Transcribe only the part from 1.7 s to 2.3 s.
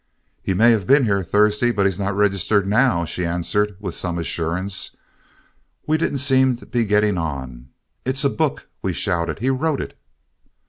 but he's not